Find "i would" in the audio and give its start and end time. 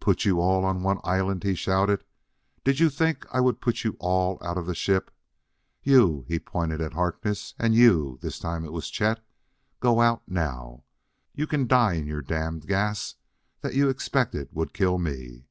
3.30-3.60